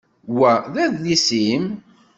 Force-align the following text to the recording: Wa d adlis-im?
Wa 0.37 0.51
d 0.73 0.75
adlis-im? 0.83 1.65